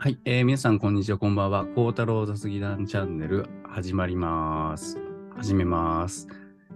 [0.00, 1.64] はい、えー皆さん、こんにちは、こんばんは。
[1.74, 4.96] 孝太郎雑技団チャンネル、始まります。
[5.36, 6.28] 始めます。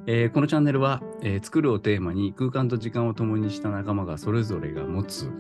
[0.09, 5.31] えーこのチャンネルは、えー作るをテーマに空間と時間を共にした仲間がそれぞれが持つ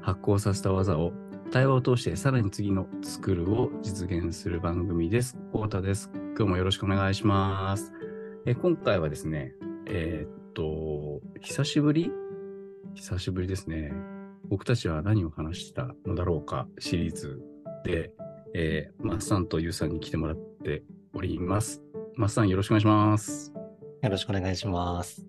[0.00, 1.12] 発行させた技を
[1.50, 5.36] 対話を通してさらに次の作るを実現する番組です。
[5.52, 6.10] 孝太です。
[6.38, 7.92] 今日もよろしくお願いします。
[8.46, 12.10] えー今回はですね、えーっと、久しぶり？
[12.94, 13.92] 久しぶりですね。
[14.48, 17.40] 僕たちは何を話したのだろうかシリーズ
[17.84, 18.10] で、
[18.54, 20.82] えー、マッサンとユウさんに来てもらって
[21.14, 21.82] おります。
[22.14, 23.52] マッサンよろしくお願いします。
[24.02, 25.26] よろしくお願いします。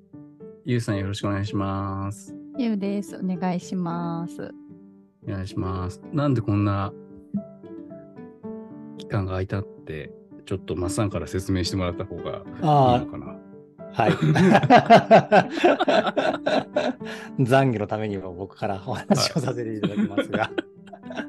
[0.66, 2.36] ユウさんよろしくお願いします。
[2.58, 3.16] ゆうです。
[3.16, 4.54] お願いします。
[5.28, 6.02] お願いします。
[6.12, 6.94] なんでこんな
[8.98, 10.12] 期間が空いたって、
[10.46, 13.47] ちょっとマッサンから説明してもらった方がいいあのかな。
[13.96, 14.12] あ、はい。
[17.40, 20.52] 懺悔のためにも僕からお話をさせていただきますが。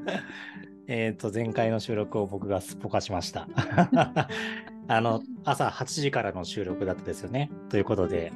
[0.86, 3.46] えっと、前回の収録を僕がすっぽかしました。
[4.88, 7.50] あの、朝8時からの収録だったですよね。
[7.68, 8.32] ということで、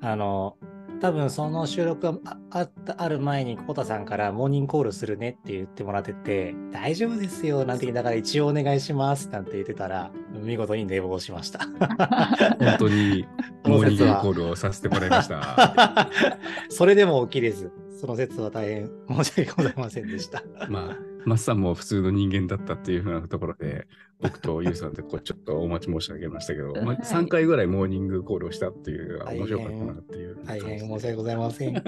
[0.00, 0.56] あの、
[1.00, 11.60] 多分その収録がああったある前に、コタさんからモーニングコールするねって言ってもらってて、大丈夫ですよなんて言いながら一応お願いしますなんて言ってたら、見事に寝坊しました。
[12.58, 13.26] 本当に
[13.64, 16.10] モーニングコールをさせてもらいました。
[16.70, 20.42] それでも起きれず、その説は大変申し訳ございませんでした。
[20.68, 23.88] まあ、マッサンも普通の人間だったっていうふうなところで、
[24.22, 30.60] 僕とユウさんでこうちょっとお待ち申し上げましたけど、 まあ、はい3回ぐらいモーニングコールをしたっていうのが面白かったなっていう大。
[30.60, 31.76] 変申し訳ございません。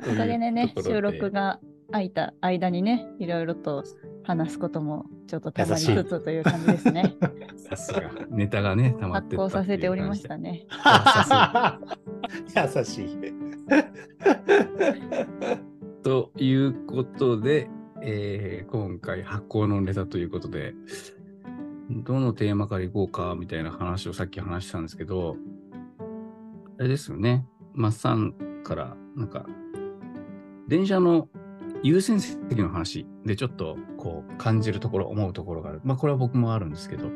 [0.00, 1.60] おかげでね、収録が
[1.92, 3.84] 空いた間にね、いろいろと
[4.24, 7.16] 話すこともちょっとたまり優しいつつという感じですね。
[7.56, 10.28] さすが、ネタがね、溜まって発行させておりましね。
[10.28, 10.66] たね。
[12.78, 13.16] 優しい。
[16.02, 17.68] ということで、
[18.02, 20.74] えー今回発行のネタということで、
[21.90, 25.36] どのテーマからいこうかみたいな話をさっき話したんですけど、
[26.78, 27.44] あれですよね、
[27.74, 29.44] マッサンから、なんか、
[30.68, 31.28] 電車の
[31.82, 35.80] 優先席の話でちょっとこう感じるところ、思うところがある。
[35.84, 37.08] まあこれは僕もあるんですけど、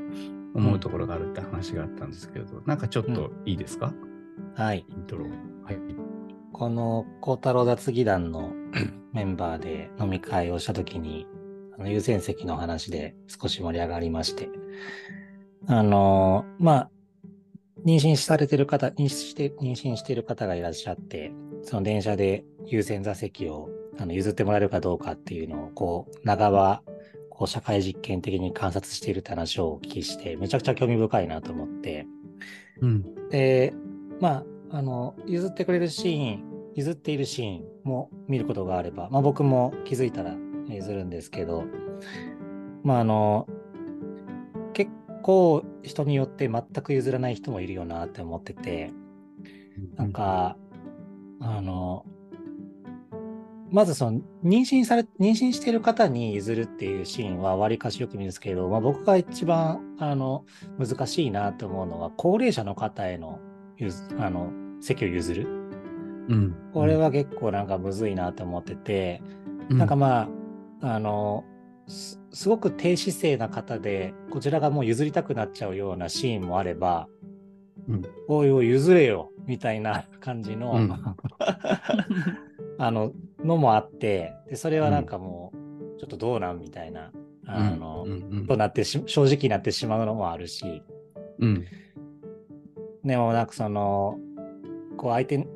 [0.54, 3.94] 思うところがあるって話があったんですけど、なんかちょっといいですか、
[4.54, 4.84] はい。
[4.88, 5.24] イントロ。
[5.64, 5.78] はい。
[6.52, 8.52] この孝太郎雑技団の
[9.12, 11.26] メンバーで飲み会をしたときに、
[11.78, 14.48] あの優先席の話で少し盛り上がりまして、
[15.66, 16.90] あの、まあ、
[17.84, 21.32] 妊娠されてる方、妊娠して、妊娠している方がいらっしゃって、
[21.62, 23.68] その電車で優先座席を
[23.98, 26.82] あの譲ってもらえるかどうかっていうのを、こう、長場、
[27.30, 32.06] こう、社会実験的に観察しているって話をお聞きして、めちゃくちゃ興味深いなと思って、
[32.80, 33.28] うん。
[33.28, 33.74] で、
[34.20, 40.34] まあ、あの、譲ってくれるシーン、譲っているシーンも見ることがあれば、まあ僕も気づいたら
[40.68, 41.64] 譲るんですけど、
[42.82, 43.46] まああの、
[44.72, 44.90] 結
[45.22, 48.92] 構人によって全く譲らない人もいるよなって思ってて、
[49.96, 50.56] なんか、
[51.40, 52.04] あの、
[53.70, 60.44] まずその妊娠され、妊娠している方に譲るっていうシーンは割かしよく見るんですけど、まあ僕が一番、あの、
[60.78, 63.40] 難しいなと思うのは、高齢者の方への
[63.76, 65.63] 譲あの席を譲る。
[66.28, 66.56] うん。
[66.72, 69.22] これは結構なんかむずいなと思ってて、
[69.70, 70.28] うん、なんかま
[70.82, 71.44] あ、あの、
[71.86, 77.08] すすごく低姿勢な方で、こちらがもう譲りたくなっちゃうようなシーンもあれば、
[77.88, 78.02] うん。
[78.28, 80.90] おいおい譲れよみたいな感じの、うん。
[82.78, 83.12] あの、
[83.44, 85.52] のもあって、で、それはなんかも
[85.96, 87.12] う、ちょっとどうなんみたいな、
[87.46, 88.06] あの、
[88.48, 90.82] となってし、正直になってしまうのもあるし、
[91.38, 91.64] うん。
[93.04, 94.18] でもなんかその、
[94.96, 95.46] こう相手、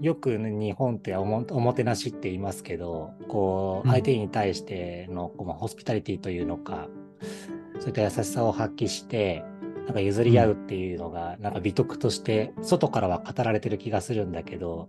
[0.00, 3.92] よくね日本っておもおもてなしって言いますけど、こううん。
[3.92, 6.88] 相手に対してのこうまあホスピタリティというのか、
[7.80, 9.44] そういった優しさを発揮して、
[9.86, 14.88] なんか譲り合うっていうのが、なんか美徳として、外からは語られてる気がするんだけど、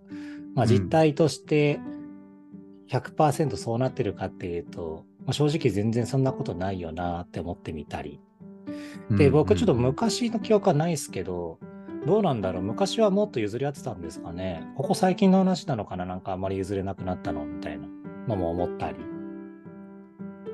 [0.54, 0.70] まあうん。
[0.70, 1.80] 実態として
[2.90, 8.20] 100%そうなってるかっていうと、まあ、正直全然そんなことないよなって思ってみたり。
[9.10, 11.58] で、僕ちょっと昔の記憶はないですけど、
[12.06, 12.62] どうなんだろう？
[12.62, 14.66] 昔はもっと譲り合ってたんですかね？
[14.76, 16.06] ここ最近の話なのかな？
[16.06, 17.44] なんかあんまり譲れなくなったの？
[17.44, 17.86] みたいな
[18.26, 18.96] のも思ったり。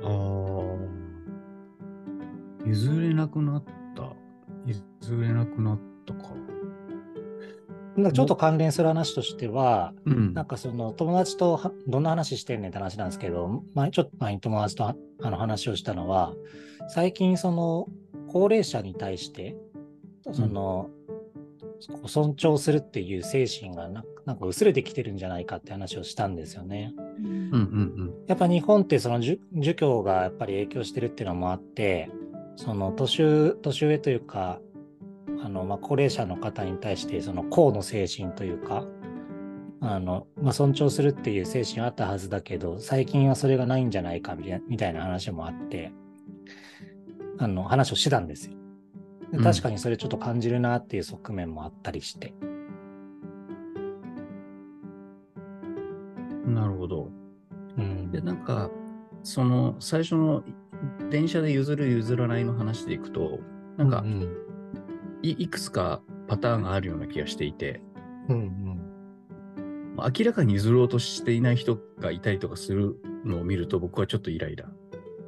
[0.03, 0.11] ああ。
[2.67, 3.65] 譲れなくなっ
[3.95, 4.13] た。
[4.67, 4.83] 譲
[5.21, 6.31] れなくなったか。
[7.97, 16.35] なんかちょっと関連する話としては、うんなんかその友達とはどんな話してんねんって話なんですけど、前ちょっと前に友達とああの話をしたのは、
[16.89, 17.87] 最近その
[18.29, 19.57] 高齢者に対して、
[20.33, 20.91] その、
[22.07, 26.93] 尊重するっていう精神がななんか薄れてきてるんじゃないかって話をしたんですよね。
[27.19, 27.35] うんうんう
[28.05, 32.11] んやっぱ日本ってその儒儒教がやっぱり影響してるっていうのもあって、
[32.57, 34.61] その年上年上というか、
[35.43, 38.85] あのまあ高齢者の方に対してその公の精神というか、
[39.81, 45.93] あのまあ、尊重するっていう精神はあったはずだけど、最近はそれがないんじゃないかみたいなみたいな話もあって、
[47.39, 48.57] あの話をしてたんですよ。
[49.33, 52.35] でうん確かにそれちょっと感じるなっていう側面もあったりして。
[56.47, 56.55] うん。
[56.55, 57.11] なるほど。
[57.77, 58.71] うんで、なんか、
[59.23, 60.45] その最初の
[61.11, 63.41] 電車で譲る譲らないの話でいくと、
[63.77, 64.29] なんかうん
[65.23, 67.83] いいくつかパターンがあるような気がしていて、
[68.29, 68.81] うん
[69.97, 74.69] 明らかに譲ろうとしていない人がいたりとかするのを見ると僕はちょっとイライラ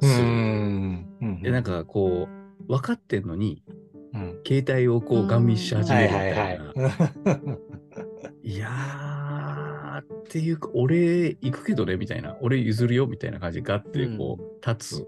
[0.01, 0.27] うんする。
[0.27, 2.29] うんで、なんかこ
[2.67, 3.78] う、分かってんのに、うん
[4.49, 6.41] 携帯をこうガン見し始めるみたいな。
[6.41, 7.33] はいはいは
[8.43, 8.49] い。
[8.49, 12.35] いやー、っていうか、俺行くけどね、みたいな。
[12.41, 15.07] 俺譲るよ、みたいな感じがあって、こう、立つ、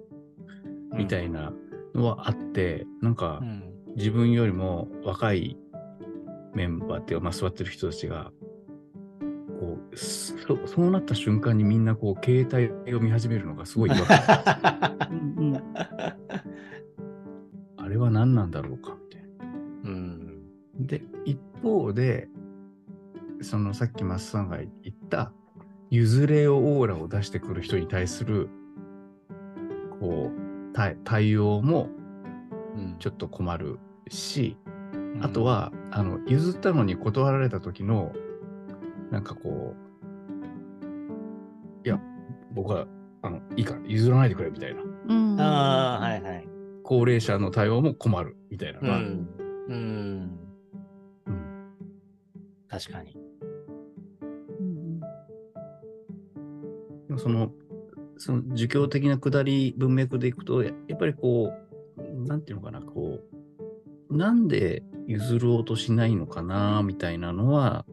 [0.95, 1.53] みたいな
[1.95, 3.63] のはあって、なんかう、ん。
[3.95, 5.57] 自分よりも若い
[6.53, 8.31] メンバーっていうか、まあ、座ってる人たちが、
[9.59, 10.35] こう、そ
[10.67, 12.47] そうなった瞬間にみんなこう、携
[12.85, 14.19] 帯を見始めるのがすごい違和感。
[17.77, 19.00] あれは何なんだろうか。
[20.85, 22.27] で、一方で、
[23.41, 24.69] そのさっきマスさんが言っ
[25.09, 25.31] た、
[25.89, 28.49] 譲れをオーラを出してくる人に対する、
[29.99, 31.89] こう、対対応も
[32.99, 33.79] ちょっと困る
[34.09, 34.57] し、
[35.21, 38.13] あと、は、あの、譲ったのに断られた時の、
[39.11, 39.91] なんかこう、
[41.85, 41.99] いや、
[42.53, 42.87] 僕は、
[43.21, 44.81] あの、いいから譲らないでくれ、みたいな。
[44.81, 46.47] うんああ、はいはい。
[46.83, 48.79] 高齢者の対応も困る、みたいな。
[48.79, 49.27] うん。
[49.67, 50.50] うん
[52.71, 53.17] 確かに。
[54.59, 54.99] うん
[57.07, 57.51] でもその、
[58.17, 61.51] その儒教的な下り文脈でいくと、ややっぱりこ
[61.97, 63.19] う、なんていうのかな、こ
[64.09, 67.85] う、なんで譲ろうとしないのかな、みたいなのは、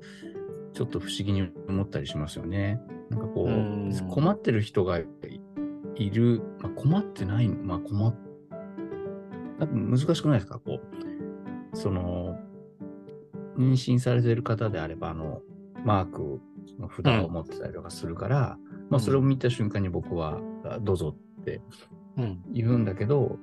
[0.74, 2.80] ちょっと不思議に思ったりしますよね。
[3.10, 5.06] なんかこう、うん困ってる人がい
[5.96, 8.14] いる、まあ、困ってないの、まあ困っ、
[9.58, 10.60] 多分難しくないですか？
[10.60, 12.38] こう、その、
[13.58, 15.42] 妊娠されてる方であれば、あの、
[15.84, 16.40] マーク
[16.78, 18.58] の札を持ってたりとかするから、
[18.90, 21.60] まあそれを見た瞬間に僕は、あどうぞって
[22.16, 22.40] うん。
[22.52, 23.38] 言うんだけど、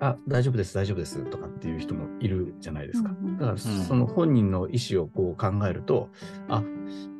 [0.00, 3.10] あ、大丈夫です、大丈夫ですとかっていう人もいるじゃないですか。
[3.10, 6.08] うんうんだからその本人の意思をこう考えると、
[6.48, 6.62] あ、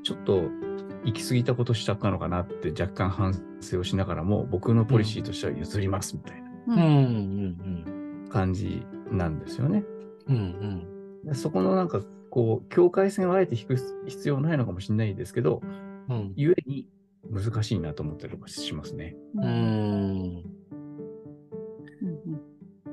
[0.02, 0.42] ちょっと
[1.04, 6.76] 行き過ぎたことしちゃったのかなって若干反省をしながらも、僕のポリシーとしては譲りますみたいうん。
[6.76, 8.24] うん。
[8.24, 9.84] な感じなんですよね。
[10.28, 10.36] うん。
[10.36, 10.97] うん。
[11.28, 13.76] でそこのなんかこう、境界線をあえて引く
[14.06, 15.62] 必要ないのかもしれないですけど、
[16.08, 16.32] うん。
[16.36, 16.86] ゆえに
[17.30, 19.16] 難しいなと思ったりとかしますね。
[19.36, 20.44] うん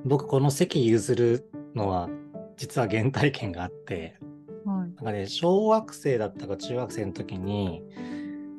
[0.06, 2.10] 僕、この席譲るのは、
[2.58, 4.18] 実は原体験があって、
[4.66, 7.84] うんはいなんかね、小学生だったか中学生の時に、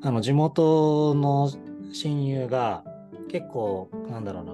[0.02, 1.50] あの、地元の
[1.92, 2.84] 親友が、
[3.28, 4.52] 結構、なんだろうな、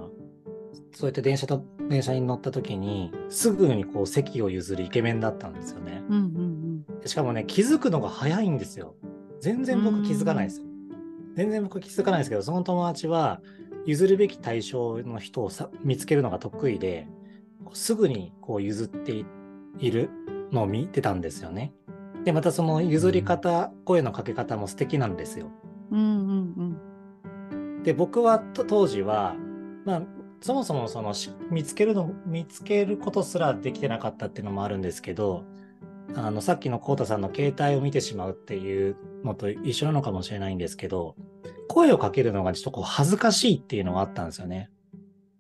[0.93, 6.03] そうやって電車と、電車に乗った時に、すぐにこう席を譲るイケメンだったんですよね。
[6.09, 8.95] うんうんでしかもね、気づくのが早いんですよ。
[9.41, 10.67] 全然僕気づかないですよ。
[11.35, 13.41] 全然僕気づかないですけど、その友達は
[13.87, 17.09] 譲るべき対象の人をさ見つけるのが得意で、
[17.73, 19.27] すぐにこう譲ってい
[19.79, 20.11] いる
[20.51, 21.73] のを見てたんですよね。
[22.25, 25.51] で、またその譲り方、声のかけ方も素敵なんですよ。
[25.91, 26.93] うんうんうん
[27.83, 29.35] で、僕はと当時は、
[29.85, 30.03] まあ、
[30.43, 35.45] そもそもそのし見つけるの、見つけることすらできてなかったっていうのもあるんですけど、
[36.17, 41.15] あの、さっきのコウタさんの携帯を見てしまうっていうのと一緒なのかもしれないんですけど、
[41.69, 44.69] 声をかけるのがちょっとこう恥ずかしいっていうのがあったんですよね。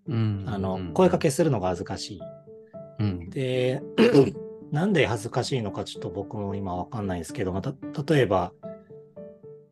[0.06, 2.20] うんあの、声かけするのが恥ずかしい。
[3.00, 3.30] うん。
[3.30, 3.82] で、
[4.70, 7.74] なんで恥ずかしいのかちょっと僕も今わかんないですけど、また、
[8.06, 8.52] 例えば、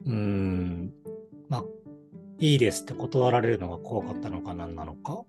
[0.04, 0.92] うーん、
[1.48, 1.64] まあ、
[2.40, 5.22] いいですって断られるのが怖かったのか何なのか。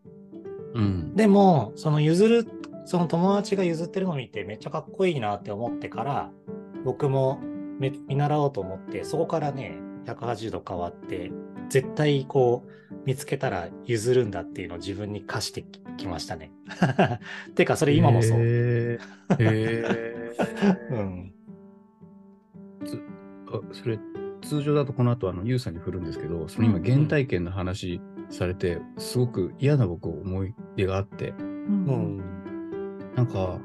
[0.74, 1.16] うん。
[1.16, 2.48] でも、その譲る、
[2.86, 6.32] その友達が譲ってるのを見てめっちゃかっこいいなって思ってから、
[6.86, 7.40] 僕も
[7.80, 11.32] め見習おうと思って、そこからね、180度変わって、
[11.70, 12.72] 絶対こう、
[13.06, 16.52] 見つけたら譲るんだっていうのを自分に課してききましたね。
[17.56, 18.40] てか、それ今もそう。
[18.40, 19.00] へー
[19.40, 21.34] へー うん。
[23.48, 24.00] あそれ、
[24.52, 33.14] 通常だとこの後、あの、ユウさんに振るんですけど、その今、うん原体験の話されて、すごく嫌な僕思い出があって、うんうん。
[33.16, 33.62] なんか、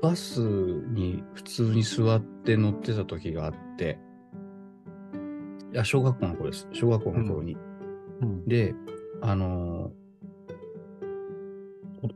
[0.00, 3.98] バスに普通に座って乗ってた時があって、
[5.74, 6.66] いや、小学校の頃です。
[6.72, 7.58] 小学校の頃に。
[8.22, 8.74] うんで、
[9.20, 9.98] あのー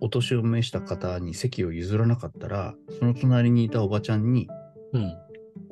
[0.00, 4.48] おお年を召した方に席を譲らなかったら、その隣にいたおばちゃんに、
[4.92, 5.12] うん。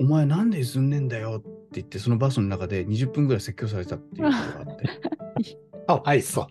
[0.01, 4.89] お前なんで譲んねえんだよって言って、そのバスの中で20分ぐらい説教されたっていうことがあって。
[5.87, 6.47] かわいそう。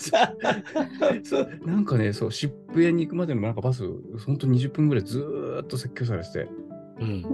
[1.24, 3.84] そうなんかね、そう、渋谷に行くまでのなんかバス、
[4.24, 6.48] ほんと20分ぐらいずーっと説教されてて、
[7.00, 7.24] うん。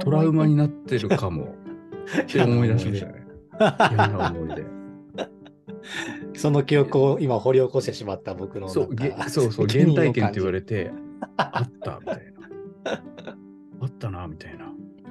[0.00, 1.54] トラウマになってるかも
[2.22, 3.26] って思い出しましたね。
[3.92, 4.64] 嫌な思い出。
[6.36, 8.88] その記憶を今掘り起こしてしまった僕のそう、
[9.28, 10.92] そうそう、原体験って言われて、
[11.36, 12.23] あったみたい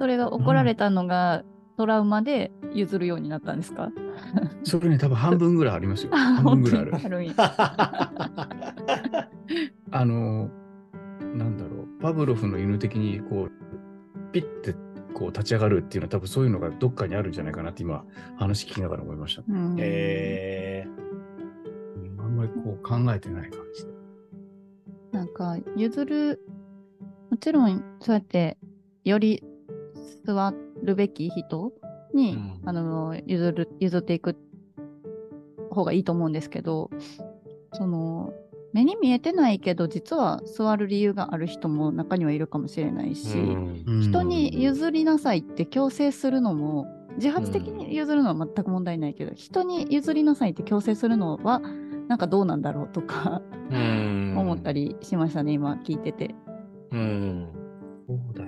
[0.04, 1.44] それが怒られたのが
[1.78, 3.90] トラウマで譲るようになったんですか？
[4.64, 6.10] それね、多分半分ぐらいありますよ。
[6.12, 6.92] 半分ぐらいある
[9.90, 10.50] あの、
[11.34, 13.52] なんだろう、パブロフの犬的に、こう、
[14.32, 14.74] ピッて
[15.14, 18.04] こう立ち上がるっていうのは、多分そういうのがどっかにあるんじゃないかなって今、
[18.36, 19.42] 話聞きながら思いました。
[19.48, 20.86] うんえ
[21.96, 23.92] うんあんまりこう考えてない感じで。
[25.12, 26.40] なんか譲る
[27.30, 28.58] もちろんそうやって
[29.04, 29.42] より
[30.24, 31.72] 座るべき人
[32.14, 34.36] に、うんあの譲る譲っていく
[35.70, 36.90] 方がいいと思うんですけど
[37.72, 38.32] その
[38.72, 51.60] 目に見えてないけど実は座る理由がある人も中にはいるかもしれないし、うん人に譲りなさいって強制するのも自発的に譲るのは全く問題ないけど、人に譲りなさいって強制するのは
[52.08, 53.40] なんかどうなんだろうとか
[53.70, 56.34] うん 思ったりしましたね、今聞いてて。
[56.90, 57.48] うん。
[58.06, 58.43] そうだよ。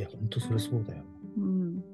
[0.00, 1.02] いや、ほんとそれそうだよ。
[1.36, 1.84] うん、で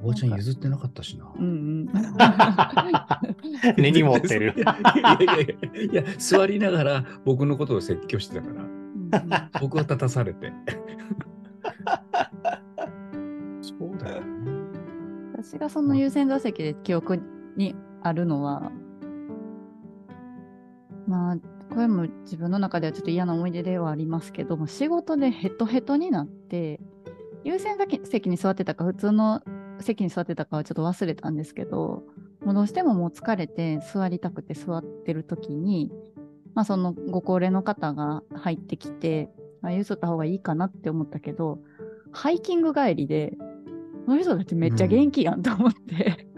[0.00, 1.28] おばちゃん譲ってなかったしな。
[1.36, 1.86] うんうん。
[3.76, 4.60] 根に持ってる い。
[4.60, 4.78] や
[5.20, 8.70] いやいやいや、座りながら僕のことを説教してたから、うん
[9.60, 10.52] 僕は立たされて。
[13.60, 14.52] そうだよね。
[15.32, 17.20] 私がその優先座席で記憶
[17.56, 18.70] にあるのは、
[21.08, 21.36] まあ、
[21.68, 26.80] これも自分の中ではちょっと嫌な思い出ではありますけども、仕事でヘトヘトになって、
[27.48, 29.40] 優先席に座ってたか、普通の
[29.80, 32.02] 席に座ってたかはちょっと忘れたんですけど、
[32.44, 35.90] もうどうしてももう疲れて座りたくて座ってる時に、
[36.54, 39.30] まあそのご高齢の方が入ってきて、
[39.62, 41.58] あ譲った方がいいかなって思ったけど、
[42.12, 43.32] ハイキング帰りで、
[44.04, 46.28] この人たちめっちゃ元気やんと思って、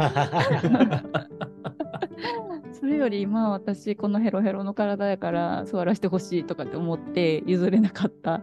[2.73, 8.41] それよりまあ私このヘロヘロの体やから座らせてほしいとかって思って譲れなかった。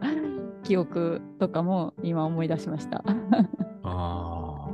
[0.68, 3.02] 記憶とかも今思い出しました。
[3.84, 4.70] あ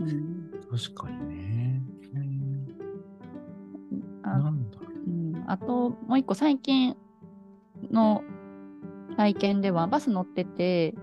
[0.00, 0.50] うん。
[0.72, 1.82] あ、確かにね。
[4.24, 5.10] あなんだろう。
[5.10, 6.96] ん、あともう一個最近
[7.92, 8.24] の
[9.16, 10.96] 体験ではバス乗ってて、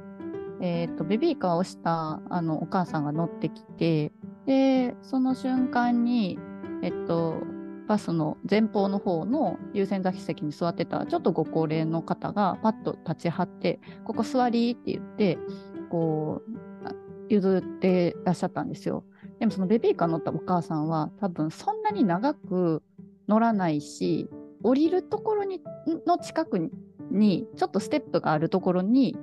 [0.60, 4.12] えー、とベビーカーをしたあのお母さんが乗ってきて
[4.46, 6.38] でその瞬間に、
[6.82, 7.42] えっと、
[7.88, 15.38] バスの前方の方の優先座席に座ってたちょっとご高齢の方がパッと立ちはって「ここ座り」って言って
[15.90, 16.64] こう
[17.30, 19.04] 譲ってらっしゃったんですよ。
[19.40, 22.82] でもそのベビーカー乗ったお母さんは多分そんなに長く
[23.28, 24.30] 乗らないし
[24.64, 25.62] 降りるところに
[26.06, 26.72] の近く
[27.12, 29.18] にちょっとステップがあるところに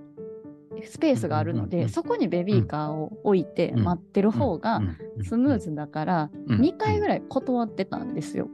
[0.85, 4.31] スペースがあるので、そこにベビーカーを置いてうん待ってるう。
[4.31, 4.81] 方が
[5.23, 8.49] スムーズだから、うん2回ぐらい断ってたんですよ。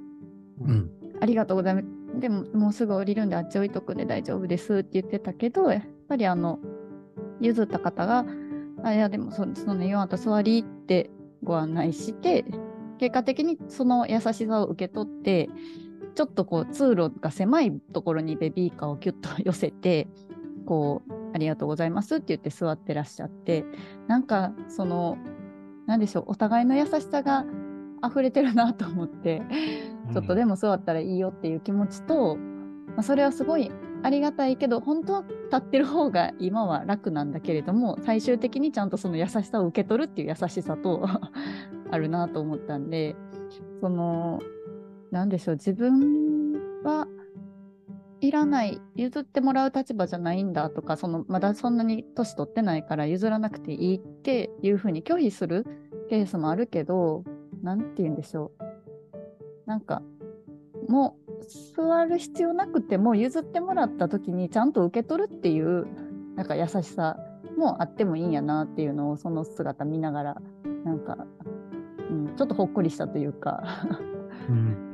[0.60, 0.90] うん。
[1.20, 1.86] ありがとうございます。
[2.20, 6.58] でももうすぐ降りるんであっち置いとくんで大丈夫ですって言ってたけど、やっぱりあの、
[7.40, 8.24] 譲った方が、
[8.82, 11.10] あいやでもそそのよあんた座りって
[11.42, 12.44] ご案内して、
[12.98, 15.50] 結果的にその優しさを受け取って、
[16.14, 20.08] ちょっとこう通路が狭いところにベビーカーをキュッと寄せて、
[20.64, 23.66] こう、ありがとうございますって言って座ってらっしゃって、
[24.08, 25.18] なんかその、
[25.84, 27.44] なんでしょう、お互いの優しさが
[28.02, 29.42] 溢れてるなと思って、
[30.14, 33.70] ちょっとでも座ったらいいよっていう気持ちと、まあ、それはすごい
[34.02, 41.06] ありがたいけど本当は立ってる方が今は楽なんだけれども最終的にちゃんとその優しさを受け取るっていう優しさと
[41.90, 43.16] あるなと思ったんで
[43.80, 44.40] その
[45.10, 46.52] なんでしょう自分
[46.84, 47.08] は
[48.20, 55.66] いらない譲ってもらう立場じゃないんだとかそのまだそんなに年取ってないから譲らなくていいっていうふうに拒否する
[56.08, 57.24] ケースもあるけど
[57.62, 58.66] なんて言うんでしょう。
[59.66, 60.02] なんか
[60.88, 61.44] もう
[61.74, 65.86] 座る必要なくても譲ってもらった時にちゃんと受け取るっていう
[66.36, 67.16] なんか優しさ
[67.56, 70.36] もあってもいいんやなっていうのをその姿見ながら
[70.84, 71.16] なんか、
[72.10, 73.64] うん、ちょっとほっこりしたというか、
[74.48, 74.85] うん、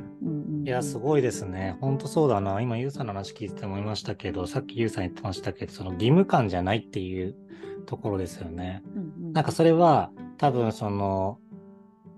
[0.64, 1.76] いや、すごいですね。
[1.80, 2.60] 本当そうだな。
[2.60, 7.34] 今、ゆうさんの話聞いてて思いましたけど、さっきゆうさん言ってましたけど、その義務感じゃないっていう
[7.86, 8.82] ところですよね。
[8.94, 11.38] うんうんなんかそれは、多分その、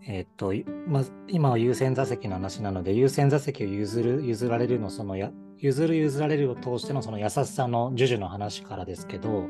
[0.06, 0.52] えっと、
[0.86, 9.46] まあ、今は優先座席の話なので、優先座席を譲る、譲られるの、そのや、譲る譲られるを通してのその優しさの授受の話からですけど、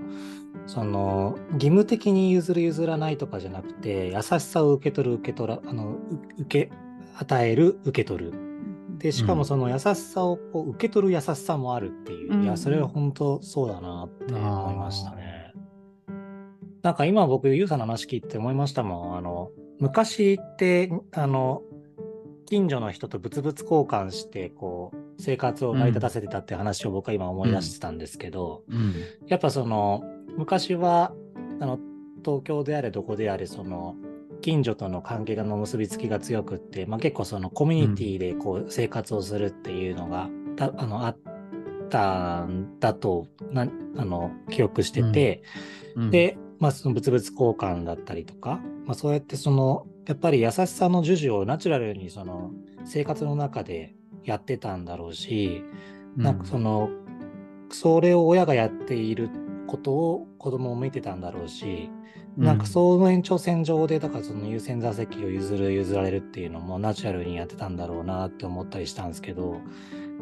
[0.66, 5.98] その、義務的に譲る譲らないとかじゃなくて、優しさを受け取る受け取ら、あの、う
[6.38, 6.72] 受け、
[7.16, 8.53] 与える受け取る。
[8.98, 15.52] で、しかもその優しさをこう受け取る優しさもあるっていう、うんいや、それは本当そうだなって思いましたね。
[16.82, 19.16] なんか今僕、ゆうさんの話聞いて思いましたもん。
[19.16, 21.62] あの、昔って、あの、
[22.46, 28.94] 近所の人と物々交換して、こう、生活を成り立たせてたって話を僕は今思い出してたんですけど、うん。
[29.26, 30.04] やっぱその、
[30.36, 31.12] 昔は、
[31.60, 31.78] あの、
[32.24, 33.96] 東京であれどこであれ、その、
[34.44, 41.18] 近所との関係の結びつきが強くって、まあ、結構そのコミュニティでこう生活をするっていうのが、たあのあっ
[41.88, 43.62] たんだとな
[43.96, 45.42] あの記憶してて、
[45.96, 52.50] うん、で、まあ、その物々交換だったりとか、まあ、そうやってそのやっぱり優しさの授受をナチュラルにその
[52.84, 55.64] 生活の中でやってたんだろうし、
[56.18, 56.90] なんかその
[57.70, 59.30] それを親がやっている
[59.66, 61.88] ことを子供も見てたんだろうし、
[62.36, 69.60] なんかその延長線上でだからその優先座席を譲る譲られるっていうのもナチュラルにやってたんだろうなって思ったりしたんですけど、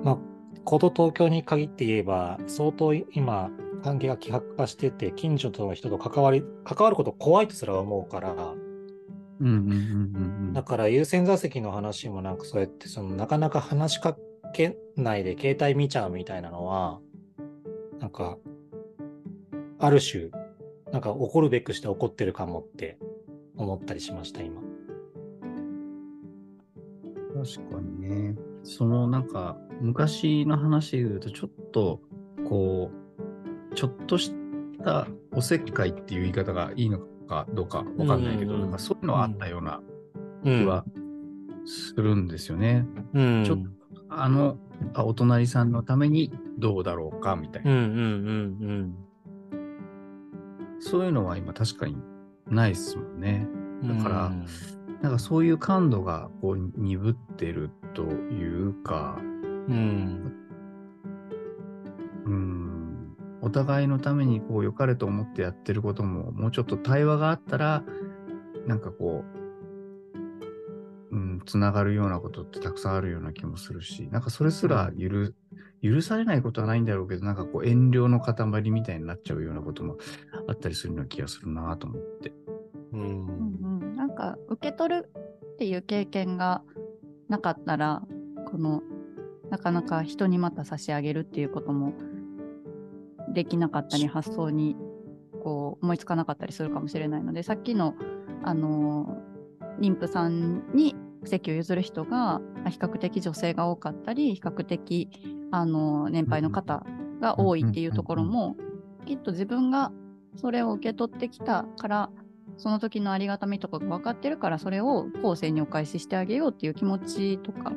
[0.02, 0.18] まあ、
[0.64, 3.50] こと東京に限って言えば相当今
[3.82, 9.78] 関係が希薄化してて近所との人と関わり関わること怖いとすら思うから、うんうんうんうんう
[10.50, 10.52] ん。
[10.52, 14.16] だから優先座席の話もなんかそうやってそのなかなか話しか
[14.52, 17.00] けないで携帯見ちゃうみたいなのは
[17.98, 18.36] なんか
[19.78, 20.30] ある種
[20.92, 22.98] なんか怒るべくして怒ってるかもって
[23.56, 24.60] 思ったりしました今。
[27.34, 28.36] 確かにね。
[28.62, 32.00] そのなんか昔の話で言うとちょっと
[32.48, 32.90] こ
[33.70, 34.32] うちょっとし
[34.84, 39.80] たおせっかいっていう言い方がいいのかどうかわかんないけど、うんうんうんなんかそういうのはあったような
[40.44, 40.84] うん気は
[41.64, 42.84] するんですよね。
[43.14, 43.58] うんちょっ
[44.10, 44.58] あの
[44.92, 48.94] あお隣さんのためにどうだろうかみたいな、うんうんうん
[50.82, 51.96] そういうのは今確かに
[52.46, 53.46] ないですもんね。
[53.82, 53.98] うん。
[53.98, 54.46] だからうん
[55.02, 60.32] なんかそういう感度がこう鈍ってるというか、うん
[62.24, 67.82] うん、お互いのためにこう良かれと思ってやってることも、もうちょっと対話があったら、
[68.68, 69.24] なんかこ
[71.10, 75.32] う、うん、つながるようなことってたくさんあるような気もするし、なんかそれすら許,、
[75.82, 79.96] 許されないことはないんだろうけど、なんかこう遠慮の塊みたいになっちゃうようなことも
[80.46, 82.32] あったりするような気がするなと思って。
[82.92, 85.10] うんうんうん、なんか受け取る
[85.54, 86.62] っていう経験が
[87.28, 88.02] なかったら
[88.50, 88.82] この
[89.50, 91.94] なかなか人にまた差し上げるっていうことも
[93.32, 94.76] できなかったり発想に
[95.42, 97.94] こう思いつかなかったりするかもしれないのでさっきの、
[98.44, 99.18] あの
[99.80, 105.08] 妊婦さんに席を譲る人がまあ比較的女性が多かったり比較的、
[105.52, 106.84] あの年配の方
[107.20, 108.56] が多いっていうところも、
[109.06, 109.92] きっと自分が
[110.36, 112.10] それを受け取ってきたから
[112.56, 117.72] その時のありがたみとかが分かってるからそれを後世にお返ししてあげようっていう気持ちとか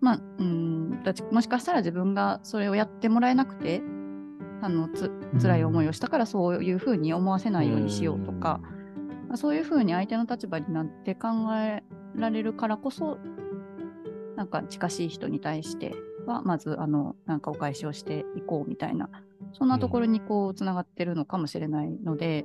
[0.00, 3.82] まあうんもしかしたら自分がそれをやってもらえなくて
[4.62, 5.10] あのつ
[5.40, 8.60] 辛い思いをしたからそういうふうに思わせないようにしようとか、
[9.28, 11.82] まあそういうふうに相手の立場になって考え
[12.16, 13.18] られるからこそ
[14.36, 15.94] なんか近しい人に対して
[16.26, 19.08] はまずあのなんかお返しをしていこうみたいな
[19.52, 22.44] そんなところにこうつながってるのかもしれないので、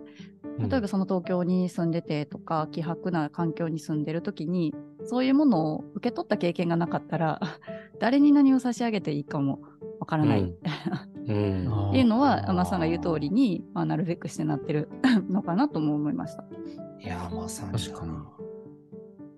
[0.59, 7.39] 例えばその東京に住んでてとか希薄な環境に住んでる時にそういうものを受け取った経験がなかったら
[7.99, 9.61] 誰に何を差し上げていいかも
[9.99, 10.55] わからない、うん。
[11.27, 11.89] うん。
[11.89, 14.89] っていうのはマさんが言う通りに、まあ、なるべくしてなってる
[15.29, 16.43] のかなとも思いました。
[17.01, 17.71] いやまさに。
[17.71, 18.11] 確かに。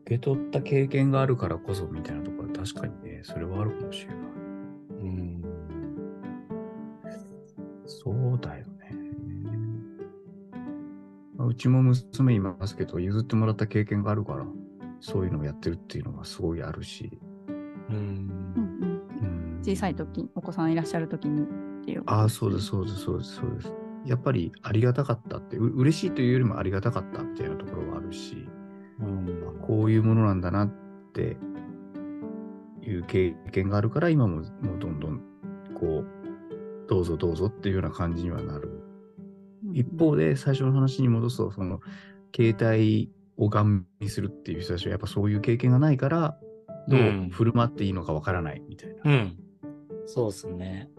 [0.04, 4.31] 受け取った経験があるからこそみたいなところは確かにね、それはあるかもしれない。
[5.02, 5.44] うん
[7.86, 8.96] そうだよね。
[11.36, 14.46] まあうちも娘いますけど、譲ってもらった経験があるから、
[15.02, 17.20] そういうのをやってるっていうのがすごいあるし。
[17.90, 18.00] うんう
[18.60, 18.82] ん
[19.64, 21.46] 小さい時お子さんいらっしゃる時にっ
[21.86, 23.74] ていうああ、そうです、そうです、そうです、そうです。
[24.06, 28.48] やっぱりありがたかったって、う嬉しいというよりもありがたかったみたいなところがあるし、
[29.00, 30.74] うんこういうものなんだなっ
[31.14, 31.38] て
[32.84, 35.22] いう経験があるから、今ももうどんどん、
[35.76, 36.06] こう、
[36.88, 38.84] どうぞどうぞっていうような感じにはなる。
[39.74, 41.80] 一方で最初の話に戻すと、その、
[42.36, 46.38] 携帯をガン見するっていう人たちはやっぱそういう経験がないから、
[46.88, 48.96] どううん振る舞っていいのかわからないみたいな。
[49.06, 49.38] うん。
[50.06, 50.90] そうですね。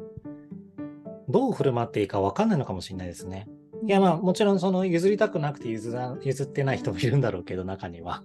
[1.29, 3.49] どう振る舞っていいか分かんないのかもしれないですね。
[3.87, 8.23] いや、まあ、もちろん、その譲りたくなくて譲ら譲ってない人もいるんだろうけど、中には。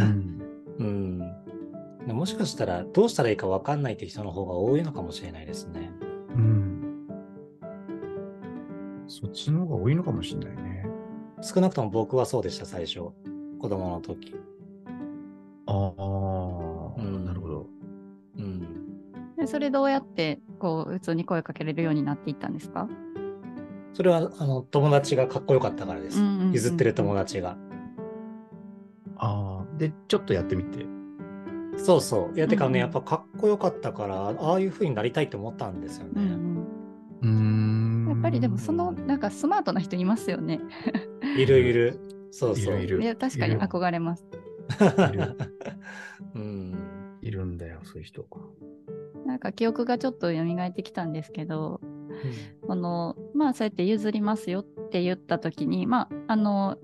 [0.00, 0.42] うん
[0.78, 1.45] うん。
[2.06, 5.90] でもしかしたら、どうしたらいいか分かんないって人の方が多いのかもしれないですね。
[6.34, 7.06] うん
[9.08, 10.86] そっちの方が多いのかもしれないね。
[11.40, 13.00] 少なくとも僕はそうでした、最初。
[13.60, 14.34] 子供の時。
[15.66, 17.66] ああ、うんなるほど。
[18.38, 18.60] うん。
[19.36, 22.88] でそれどうやってこう普通に声かけれるようになっていったんですか？
[23.94, 26.20] それは、あの、友達がかっこよかったからです。
[26.20, 27.56] うんうんうんうん譲ってる友達が。
[29.16, 30.84] ああ、で、ちょっとやってみて。
[31.76, 32.36] そうそう。
[32.36, 36.12] いや、てかね、うんうんやっぱかっこよかったから、ああいう風になりたいって思ったんですよね。
[36.16, 36.66] うん
[37.22, 40.60] うーんうん、やっぱりでもそのなんかスマートな人いますよね。
[41.36, 41.98] いるいる。
[42.30, 42.74] そうそう。
[42.74, 44.24] いるいるいや確かに憧れます。
[45.12, 45.36] いる
[46.34, 46.74] うん。
[47.22, 48.26] いるんだよ、そういう人。
[49.26, 51.80] なんか記憶がちょっと蘇ってきたんですけど、
[52.66, 56.78] このまあそうやって譲りますよって言った時にまああの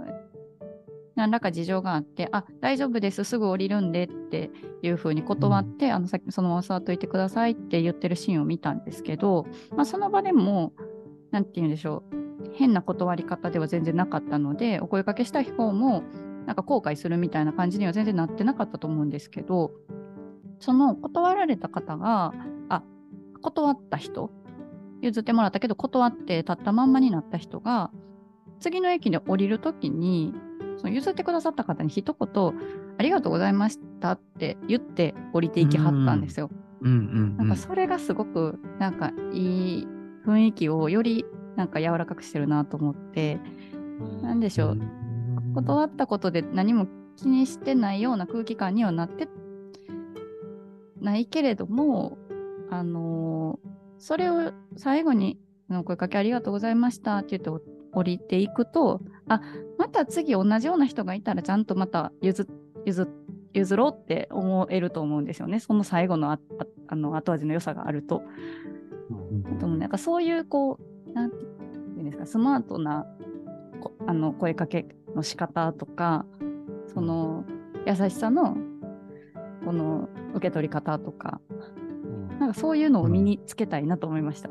[1.15, 4.51] 何らか事情があってあ大丈夫ですすぐ降りるんでって
[4.83, 9.47] いうふうに断って、あのさっきそのまま座っといてくださいって言ってるシーンを見たんですけど、
[9.77, 10.73] まあ、その場でも
[11.31, 12.23] 何て言うんでしょう
[12.55, 16.03] 変な断り方では全然なかったのでお声かけした方も
[16.47, 19.71] なんか後悔するみたいな感じには全然なってなかったと思うんですけど
[20.59, 22.33] その断られた方が
[22.69, 22.83] あ
[23.41, 24.31] 断った人
[25.01, 27.91] 譲ってもらったけど断って立ったまんまになった人が
[28.61, 30.33] 次の駅で降りるときに
[30.79, 32.53] その譲ってくださった方に一言
[32.99, 36.51] 「ありがとうございました」って言って降りていきはったんですよ。
[36.81, 39.89] うんうん、なんかそれがすごくなんかいい
[40.27, 41.25] 雰囲気をより
[41.57, 43.41] なんか柔らかくしてるなと思って。
[44.23, 44.79] なんでしょう。
[45.55, 49.29] 断ったことで何も気にしてないような空気感にはなって
[51.01, 52.19] ないけれども、
[52.71, 55.39] あのーそれを最後に
[55.71, 57.61] あの声かけありがとうございましたって言ってお
[57.93, 59.41] 降りていくと、あ
[59.79, 62.47] また次同じような人がいたらちゃんとまた譲
[62.85, 63.07] 譲
[63.55, 65.61] 譲ろうって思えると思うんですよね。
[65.61, 68.23] その最後のあああの後味の良さがあると。
[69.59, 71.47] でもなんかそういうこう、なんてい
[71.99, 73.07] うんですか、スマートな
[73.81, 76.25] こあの声かけの仕方とか、
[76.95, 77.45] その
[77.87, 78.57] 優しさの
[79.65, 81.41] この受け取り方とか、
[82.41, 84.51] なんかそういうのを身につけたいなと思いました。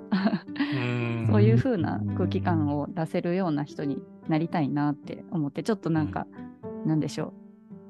[0.75, 6.27] うん そういう風な空気感を出せるような人になりたいなって思って、ちょっとなんか、
[6.85, 7.33] なんでしょう、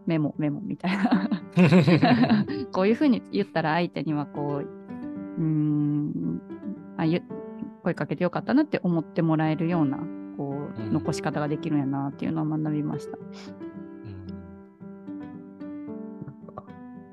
[0.08, 1.30] メモメモみたいな。
[2.72, 4.68] こういう風に言ったら相手にはこう、
[5.38, 6.42] うーん
[6.98, 7.22] あゆ
[7.84, 10.00] 声かけてよかったなって思ってもらえるような
[10.38, 13.18] こう、うん残し方ができるんやなっていうのは学びました。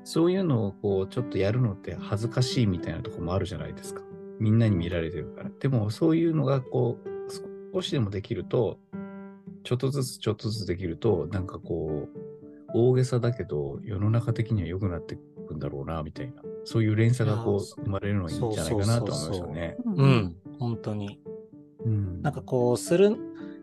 [0.03, 4.01] そういうのをこうちょっとやるのって恥ずかしいみたいなところもあるじゃないですか。
[4.39, 5.51] みんなに見られてるから。
[5.59, 7.09] でもそういうのがこう
[7.75, 8.79] 少しでもできると、
[9.69, 12.19] ちょっとずつちょっとずつできると、なんかこう、
[12.73, 16.41] 大げさだけど世の中的には良くなっていくんだろうな、みたいな。
[16.65, 19.77] そういう連鎖がこう生まれるのがいいんじゃないかなと思いますよね。
[19.85, 21.21] うんうん、本当に。
[21.85, 23.15] うんなんかこう、する、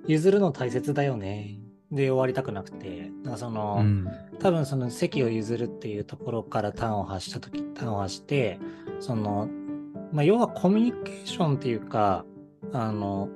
[0.07, 1.59] 譲るの大切だよね。
[1.91, 4.07] で終わりたくなくて、なんかその、うん
[4.39, 8.61] 多分その席を譲るっていうところから端を発したとき、端を発して、
[9.01, 9.49] その、
[10.13, 12.25] まあ、要はコミュニケーションっていうか、
[12.73, 13.29] あの、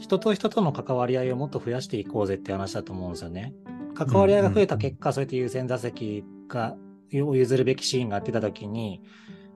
[0.00, 3.52] 人と人との関わり合いをもっと増やしていこうぜって話だと思うんですよね。
[3.94, 6.74] 関わり合いが増えた結果、そうやって優先座席が、
[7.14, 9.02] を譲るべきシーンがあってたときに、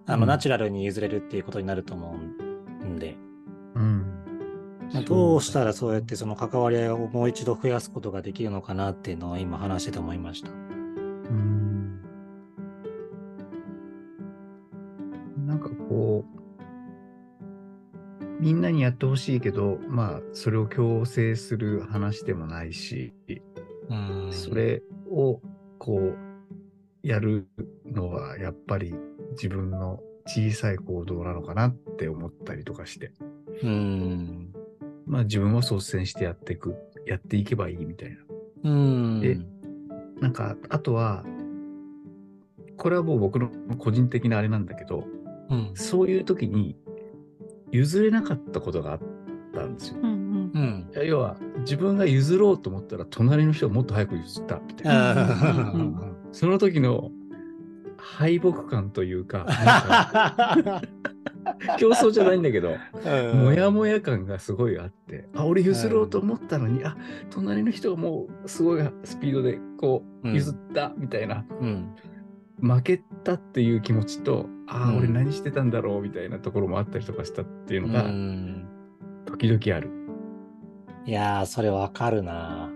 [0.07, 2.15] あの、うんナチュラルに譲れるっていうことになると思
[2.83, 3.17] うんで、
[3.75, 4.05] うん
[4.93, 10.51] まあどうしたらそうやってその関わり合いをもう一度増やすことができるのかなっていうのは今話してて思いました。
[10.51, 10.53] う
[11.33, 12.01] ん
[15.47, 16.44] なんかこう、
[18.45, 23.15] みんなにやってほしいけど、まあ、それを強制する話でもないし、
[23.89, 25.41] うんそれを
[25.79, 26.19] こう、
[27.03, 27.49] やる
[27.87, 28.95] のはやっぱり
[29.33, 33.13] 自分の小さい行動なのかなって思ったりとかして、
[33.63, 34.53] うん。
[35.07, 36.77] まあ自分は率先してやっていく、
[37.07, 38.71] やっていけばいいみたいな。
[38.71, 39.21] うん。
[39.21, 39.39] で
[40.21, 41.25] なんか、あとは、
[42.77, 45.07] これはもう僕の個人的なあれなんだけど、
[45.49, 45.71] うん。
[45.73, 46.77] そういう時に
[47.75, 49.01] 譲れなかったことがあっ
[49.53, 49.97] たんですよ。
[50.01, 50.91] うんうん。
[51.05, 55.23] 要は、自分が譲ろうと思ったら、隣の人がもっと早く譲ったみたいな。
[55.23, 55.75] あ
[56.31, 57.11] その時の
[57.97, 59.47] 敗北感という か、
[61.79, 62.77] 競争じゃないんだけど、
[63.35, 66.97] もやもや感がすごいあって、あ、俺譲ろうと思ったのに、あ、
[67.31, 70.35] 隣の人がもうすごいスピードでこううん。
[70.35, 71.45] 譲ったみたいな。
[71.61, 71.89] うん。
[72.65, 78.67] 負けたっていう気持ちと、ああ、うん俺何してたんだろうみたいなところもあったりとかしたっていうのうが、ん。
[79.27, 79.91] 時々ある。
[81.07, 82.71] いやー、それわかるな。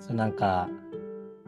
[0.00, 0.68] それなんか、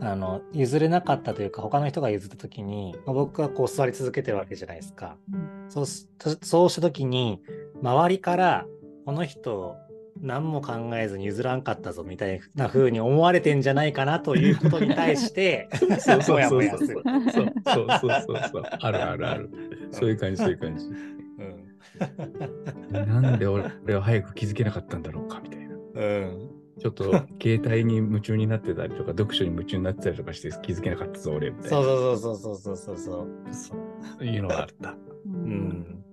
[0.00, 5.16] あの、譲れなかったというか、他の人が譲ったときに、まあ僕はこう座り続けてるわけじゃないですか。
[5.32, 6.10] うんそうす
[6.42, 7.40] そうしたときに、
[7.82, 8.66] 周りから、
[9.06, 9.76] この人、
[10.22, 16.78] 何も考えずに譲らんかったぞみたいな風に思われてんじゃないかなということに対して、そうそうもやそうそう。
[16.78, 17.52] そうもやする。
[17.66, 18.62] そうそうそうそう。
[18.80, 19.50] あるあるある。
[19.90, 20.86] そういう感じ、そういう感じ。
[20.86, 21.72] うん
[22.92, 25.74] なんで俺俺は早く気づけなかったんだろうかみたいな。
[25.94, 26.48] うん。
[26.80, 27.04] ちょっと
[27.40, 31.76] 携帯に夢中になってたりとか、読書に夢中になってたりとかして気づけなかったぞ、俺みたいな。
[31.76, 33.28] そうそうそうそうそうそうそう。
[33.52, 33.76] そ
[34.20, 34.90] ういうのがあった。
[34.90, 36.04] ううん。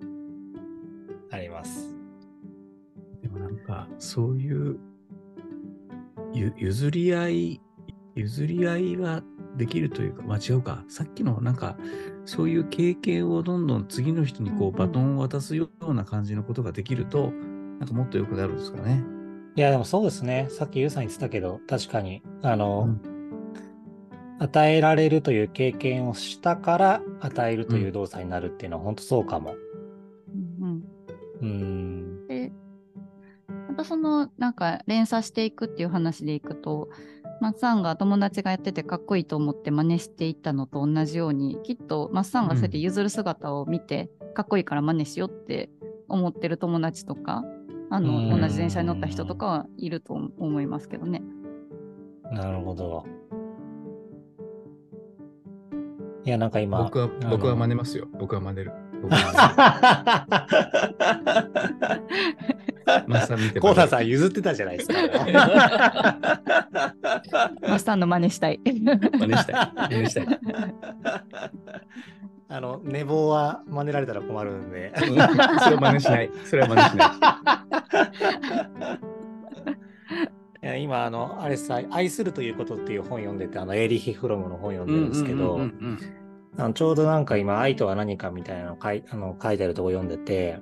[1.31, 1.98] あります。
[3.97, 4.77] そういう
[6.33, 7.61] ゆ譲り合い、
[8.15, 9.23] 譲り合いが
[9.57, 11.77] できるというか、まあ違うか、さっきのなんか、
[12.25, 17.31] そういう経験をどんどん次の人にこうバトンを渡すような感じのことができると、
[17.79, 19.03] なんかもっと良くなるんですかね。
[19.55, 20.47] いや、でもそうですね。
[20.49, 23.19] さっきゆうさん言ってたけど、確かに、あの、うん
[24.39, 29.55] 与えられるという経験をしたから与えるという動作になるっていうのは本当そうかも。
[30.61, 30.83] うん
[31.41, 31.68] うん。
[33.79, 36.89] で、またそのなんか連鎖していくっていう話でいくと、
[37.41, 45.69] マッサンが友達がやっててかっこいいと思って真似していったのと同じように、きっとマッサンがそうやって譲る姿を見て、かっこいいから真似しようって
[46.07, 47.43] 思ってる友達とか、
[47.89, 51.21] あの、うん同じ電車に乗った人とかはいると思いますけどね。
[52.31, 53.05] なるほど。
[56.25, 56.83] いや、なんか今。
[56.83, 58.07] 僕は、僕は真似ますよ。
[58.19, 58.71] 僕は真似る。
[59.01, 60.27] 僕は真
[62.35, 62.58] 似る
[63.07, 64.95] マッサン見てコーナーさん譲ってたじゃないですか。
[67.61, 68.59] マッサンの真似したい。
[68.65, 68.71] 真
[69.25, 69.71] 似したい。
[69.91, 70.27] 真似したい。
[72.51, 74.91] あの、寝坊は真似られたら困るんで。
[74.95, 76.31] うんそれは真似しない。
[76.45, 77.09] それは真似しない。
[80.61, 85.61] いや今、あの、あれさ、愛するということっていう本読んでて、あの、エーリヒ・フロムの本読んでるんですけど、
[86.73, 90.59] ちょうどなんか今、愛とは何かみたいなの書いあの書いてあるとこ読んでて、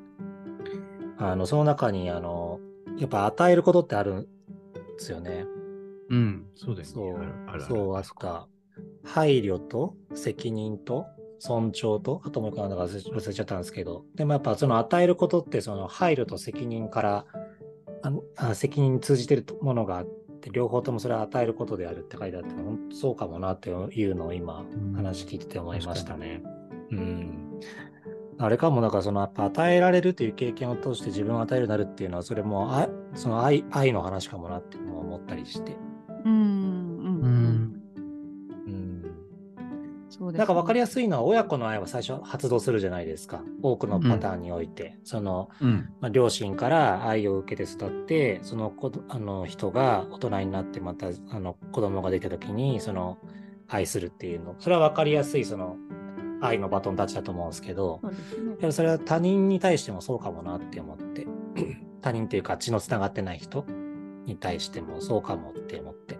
[1.18, 2.60] あの、その中に、あの、
[2.98, 4.28] やっぱ与えることってあるんで
[4.98, 5.46] すよね。
[6.10, 7.04] うん、うん、そうですね。
[7.68, 8.48] そうあった。
[9.04, 11.06] 配慮と責任と
[11.40, 17.26] 尊重と、あともう一個なんだか忘れちゃったんですけど、でもやっぱその与えることって、その配慮と責任から、
[18.36, 20.06] あ責任に通じてるものがあっ
[20.42, 26.42] て、両方ともそれは与えることであるって書いてあって、本当そうかもなっていうのを今、うん話聞いてて思いましたね。
[26.92, 27.60] うん。
[28.40, 35.76] あれかも、だからそのやっぱ与えられるという経験を通して自分を与えるようになるっていうのは、それもあその愛愛の話かもなっても思ったりして。
[36.26, 37.82] うんうんううんん。
[38.68, 39.18] うん
[40.10, 43.44] そうです、なんか分かりややすいのは親子の愛は最初発動するじゃないですか。
[43.62, 44.98] 多くのパターンにおいて。
[45.04, 45.90] その、うん。
[46.00, 53.18] まあ、両親から愛を受けて育って、その子あの人が大人になってまたあの子供ができた時に、その
[53.68, 54.56] 愛するっていうの。
[54.60, 55.76] それは分かりやすいその
[56.42, 58.56] 愛のバトンタッチだと思うんですけど、ですね。
[58.58, 61.28] でもそれは他人に対してもそうかもなって思って。
[62.02, 63.66] 他人っていうか血のつながってない人
[64.26, 66.18] に対してもそうかもって思って。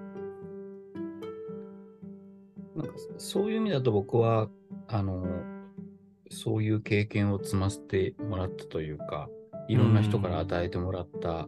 [2.76, 4.50] なんかそういう意味だと僕は、
[4.88, 5.26] あの、
[6.30, 9.30] そういう経験を積ませてもらったというか、
[9.68, 11.48] いろんな人から与えてもらった、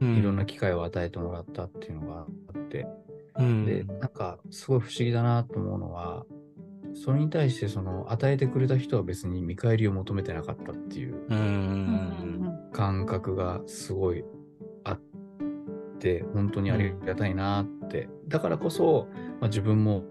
[0.00, 2.86] いろんな機会を与えてもらったっていうのがあって、
[3.38, 6.24] うんで、なんかすごい不思議だなと思うのは、
[6.94, 14.24] それに対してその与えてくれた人は別に見返りを求めてなかったっていううんうんうんうん感覚がすごい
[14.84, 15.00] あっ
[15.98, 18.08] て、本当にありがたいなって。
[18.28, 19.08] だからこそ、
[19.40, 20.04] まあ、自分も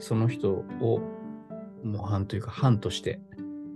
[0.00, 1.00] その人を
[1.84, 3.20] 模範というか範として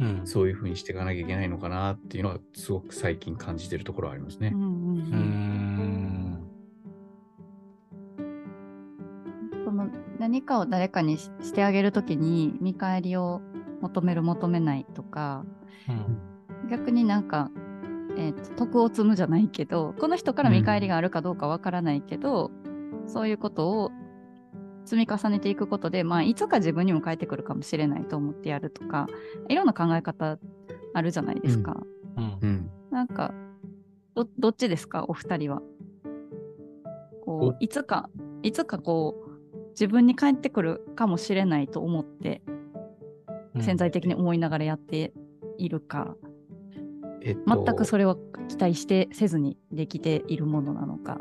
[0.00, 4.60] うんそういうふうにしていかなきゃいけないのかなっていうのはすごく最近感じてるところはありますねうん。
[4.60, 5.53] うんうんうーん
[10.24, 13.42] 何かを誰かにししてあげるときに見返りを
[13.82, 15.44] 求める求めないとか
[15.86, 17.50] うん逆になんか、
[18.16, 22.50] えーと徳を積むじゃないけどこの人から見返りがあるかどうかわからないけど、
[23.06, 23.92] そういうことを
[24.86, 29.08] 積み重ねていくことで、まあ、いつか自分にも返ってくるかもしれないと思ってやるとか
[29.50, 30.38] いろんな考え方
[30.94, 31.82] あるじゃないですか。
[32.16, 32.70] うんうん。
[32.90, 33.34] なんか
[34.14, 35.04] どどっちですか？
[35.06, 35.60] お二人は。
[37.26, 38.08] こういつか
[38.42, 39.30] いつかこう
[39.74, 42.42] 自分に返ってくるかもしれないと思って
[43.60, 45.12] 潜在的に思いながらやって
[45.58, 46.16] いるか、
[47.22, 51.18] えっと、全くそれを期待してせずにできているものなのか。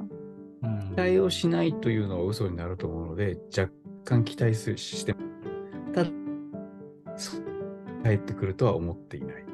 [0.63, 0.79] うん。
[0.79, 3.71] 期待をしないというのは嘘になると思うので、若
[4.03, 5.15] 干期待すして、
[5.93, 6.09] ただ、
[7.15, 7.43] そう
[8.03, 9.45] 帰ってくるとは思っていない。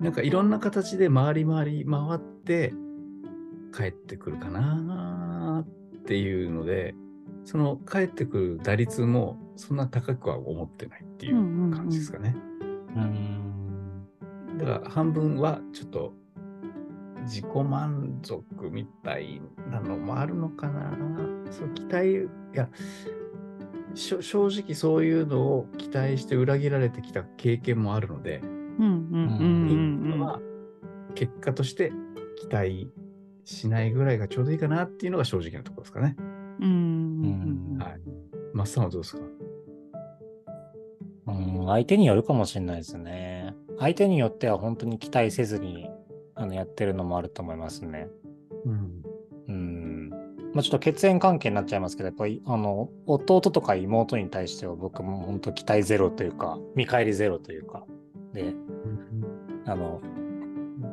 [0.00, 2.74] なんかいろんな形で回り回り回って
[3.74, 6.94] 帰ってくるかなっていうので、
[7.44, 11.34] その帰ってくる打率もそんな高くは思ってないっていう
[11.70, 12.34] 感じですかね。
[12.96, 14.08] うん。
[14.58, 16.14] だから半分はちょっと
[17.24, 20.96] 自己満足みたいなのもあるのかな。
[21.50, 22.68] そう期待、いや、
[23.94, 30.40] 正直そういうのを期待して裏切られてきた経験もあるので、うんうんうんうんまあ
[31.14, 31.92] 結果として
[32.36, 32.90] 期待
[33.44, 36.16] しないぐらいがちょうどいいかなっていうのが正直なところですかね。
[36.60, 38.00] うんはい。
[38.52, 39.22] マッサンはどうですか？
[41.26, 43.54] うん、相手によるかもしれないですね。
[43.78, 45.88] 相手によっては本当に期待せずに
[46.34, 48.08] あのやってるのもあると思いますね。
[48.64, 49.02] うん。
[49.48, 50.10] うん。
[50.52, 57.84] まあちょっと血縁関係になっちゃいますけど、やっぱりあの弟とか妹に対しては僕も本当期待ゼロというか、見返りゼロというか、
[58.32, 58.54] で、
[59.66, 60.00] あの、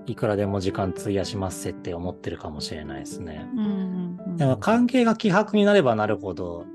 [0.07, 3.47] いくらでも時間費やしますせって思ってるかもしれないですね。
[3.55, 3.90] うん
[4.37, 6.65] でも関係が希薄になればなるほど、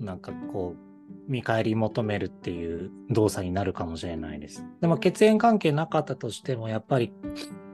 [0.00, 0.92] なんかこう、
[1.30, 4.64] 見返り求めるっていう動作になるかもしれないです。
[4.80, 7.12] でも血縁関係なかったとしても、やっぱり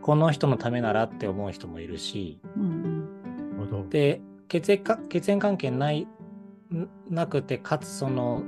[0.03, 3.09] この人のためならって思う人もいるし、うん。
[3.91, 6.07] で、血縁か血縁関係ない、
[6.73, 8.43] んなくて、かつその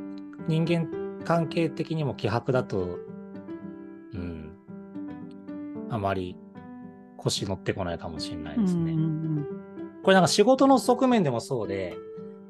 [0.48, 0.88] 人間
[1.24, 2.98] 関係的にも希薄だと、
[4.14, 4.52] うん、
[5.90, 6.36] あまり
[7.16, 8.92] 腰乗ってこないかもしれないうんですね。
[8.92, 9.69] うんうん
[10.02, 11.96] これなんか仕事の側面でもそうで、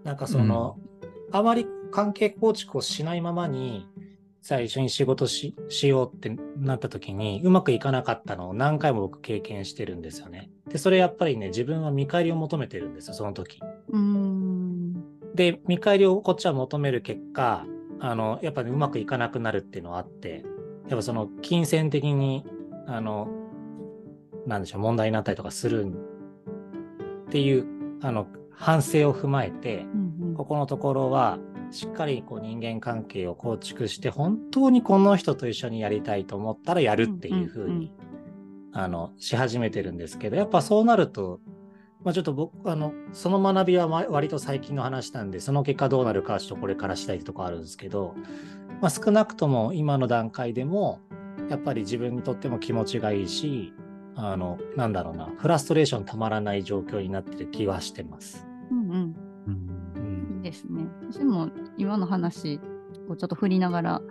[0.04, 0.78] なんかその、
[1.32, 3.86] あまり関係構築をしないままに、
[4.42, 10.50] 最初に仕事ししようってなった時に、うまくいかなかったのを何回も僕経験してるんですよね。
[10.68, 13.60] で、それやっぱりね、自分は見返りを求めてるんですよ、その時。
[13.90, 14.94] うん
[15.34, 17.66] で、見返りをこっちは求める結果、
[18.00, 20.44] あの、やっぱりうまくいかなくなるっていうのはあって、
[20.88, 22.44] やっぱその金銭的に、
[22.86, 23.28] あの、
[24.46, 25.86] なんでしょう、問題になったりとかする
[27.30, 27.64] っていう、
[28.02, 31.38] あの、反省を踏まえて、うんここのところは、
[31.70, 37.92] しっかりこう人間関係を構築して、本当にこの人と一緒にやりたいと思ったらやるっていうふうに、
[38.72, 41.40] あの、し始めてるんですけど、やっぱそうなると、
[42.02, 48.14] まあちょっと僕、あの、その学びはま割と最近の話なんで、その結果どうなるかはちょっとこれからしたいとこあるんですけど、
[48.80, 51.00] まあ少なくとも今の段階でも、
[51.48, 53.72] やっぱり自分にとっても気持ちがいいし、
[54.16, 58.46] あの、なんだろうな、フラストレーションたまらない状況になってる気はしてます。
[58.70, 60.86] うんうんうんうんいいですね。
[61.10, 62.60] 私も今の話
[63.08, 64.02] をちょっと振りながら、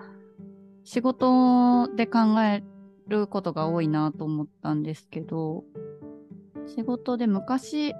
[0.83, 2.63] 仕事で考え
[3.07, 5.63] ることが多いなと思ったんですけど、
[6.67, 7.93] 仕事で昔、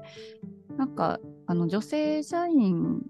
[0.78, 3.02] なんか、あの、女性社員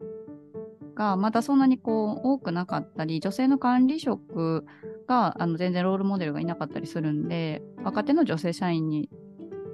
[0.99, 4.65] がまだそんなにこう多くなかったり、女性の管理職
[5.07, 9.09] があの全然ロールモデルがいなかったりするんで、若手の女性社員に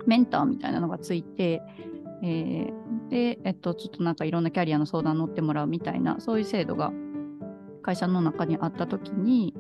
[0.06, 1.64] メンターみたいなのがついて、
[2.22, 6.92] えーで、えっと、ちょっとなんかいろんなキャリアの相談乗ってもらうみたいな、そういう制度が
[7.82, 9.54] 会社の中にあったときに、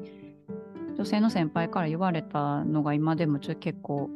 [0.95, 4.09] 女性の先輩から言われたのが今でもちょっと結構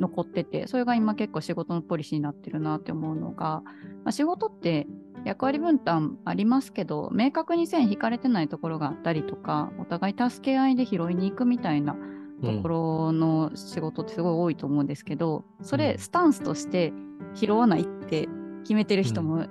[0.00, 3.64] 残ってて、それが今結構仕事のポリシーになってるなって思うのが、ま
[4.06, 4.86] あ、仕事って
[5.24, 11.96] 役割分担ありますけど、明確に線引かれてないところがあったりとか、お互い助け合いで拾いに行くみたいな
[12.42, 16.92] ところの仕事ってすごい多いと思うんですけど、それスタンスとして
[17.34, 18.28] 拾わないって
[18.62, 19.46] 決めてる人も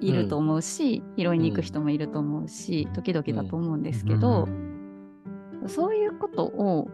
[0.00, 4.48] いると思うし、拾いに行く人もいると思うし、時々だと思うんですけど、
[5.66, 6.88] そういうことを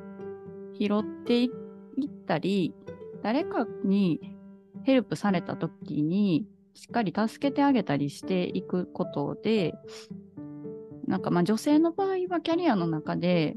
[0.78, 1.50] 拾っていっ
[2.26, 2.74] たり、
[3.22, 4.20] 誰かに
[4.82, 6.46] ヘルプされた時に
[6.78, 9.74] しっかり助けてあげたりしていくことで、
[11.08, 13.56] なんかまあ女性の場合はキャリアの中で、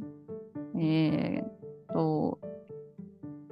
[0.75, 2.39] えー、と、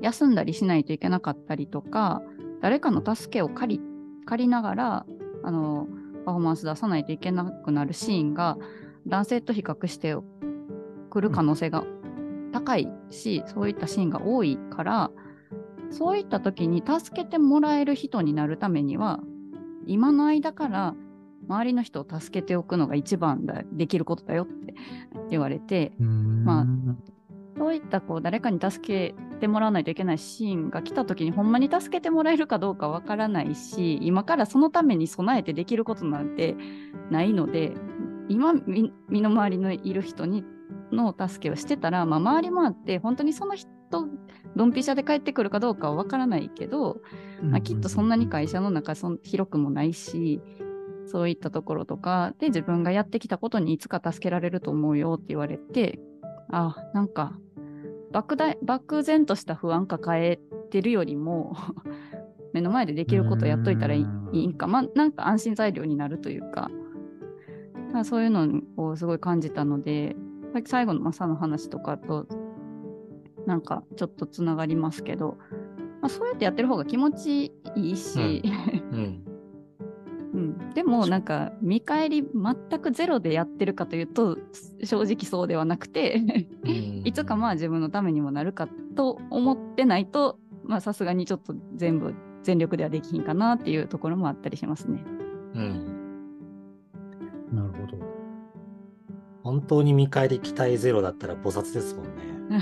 [0.02, 2.24] 休んだりしないといけなかったりとか、
[2.62, 3.82] 誰かの助けを借り
[4.26, 5.06] 借りながら、
[5.44, 5.88] あの、
[6.26, 8.58] パフォーマンス出さないといけなくなるシーンが、
[9.06, 10.16] 男性と比較して
[11.12, 11.84] くる可能性が
[12.54, 15.12] 高いし、そういったシーンが多いから、
[15.92, 19.20] そういった時に助けてもらえる人になるためには、
[19.90, 20.96] 今の間から
[21.48, 24.76] 周りの人を助けておくのが一番だできることだよって
[25.30, 26.66] 言われて、まあ
[27.58, 36.56] そういったこう誰かに助けてもらわないといけないシーンが来た時にほんまに助けてもらえるかどうかわからないし今からそのために備えてできることなんて
[37.12, 37.74] ないので
[38.30, 40.46] 今み身の回りのいる人に
[40.94, 47.02] の助けをしてたら、まあ、回り回って本当にその人ドンピシャで帰ってくるかどうかはわからないけど、
[47.42, 50.42] まあ、きっとそんなに会社の中そん広くもないし
[51.06, 56.00] そういったところとかで自分がやってきたことにいつか助けられると思うよって言われて
[56.52, 57.34] あ、なんか、
[58.12, 60.40] 漠大漠然とした不安抱え
[60.72, 61.56] てるよりも、
[62.54, 64.02] 目の前でできることやっといたらい
[64.34, 64.54] いうん。
[64.54, 66.72] か、まあ、なんか安心材料になるというか、
[67.94, 70.16] まあ、そういうのをすごい感じたので、
[70.66, 72.26] 最後のマサの話とかと、
[73.46, 75.38] なんかちょっとつながりますけど、
[76.02, 78.44] まあ、そうやってやってる方が気持ちいいし、
[78.92, 79.24] うん。
[80.32, 84.38] うん、でもなんか見返り全くゼロでやってるかというと
[84.84, 86.22] 正直そうではなくて
[87.04, 92.14] いつかまあ自分のためにもなるかと思ってないとまあさすがにちょっと全部
[92.44, 95.04] 全力ではできひんかなっていうところもあったりしますね。
[95.56, 96.00] うん。
[97.52, 97.98] なるほど。
[99.44, 102.39] 本当に見返り期待ゼロだったら菩薩ですもんね。
[102.50, 102.56] う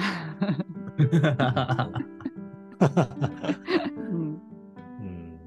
[4.16, 4.42] ん
[5.00, 5.40] うん。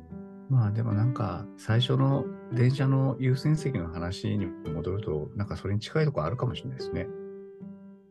[0.49, 7.07] まあでもなんか最初の電車の優先席の話に戻るとなんかそれに近いところあるかもしれないですね。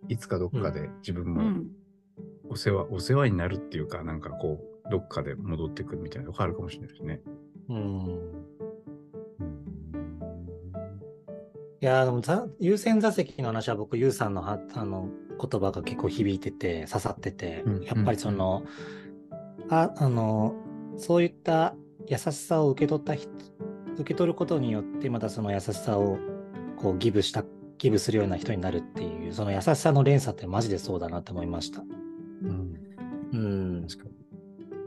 [0.08, 1.68] いつかどっかで自分もうん
[2.50, 7.22] お世話、お世話になるっていうかなんかこうどっかで戻ってくるみたいなとこあるかもしれないですね。
[7.70, 8.49] うん。
[11.82, 15.10] いやーでもざ優先座席の話は僕、ユウさんのはあの
[15.40, 18.64] 言葉が結構響いてて、刺さってて、うんやっぱりその、
[19.70, 20.56] ああの、
[20.98, 21.76] そういった
[22.08, 23.30] 優しさを受け取った人、
[23.96, 26.18] 受け取ることによって、またその優しさを
[26.76, 27.46] こうギブした、
[27.78, 31.82] ギブするような人になるっていう、その優しさの連鎖ってマジでそうだなって思いました。
[31.82, 32.76] うん。
[33.32, 33.88] うん。
[33.88, 34.10] 確か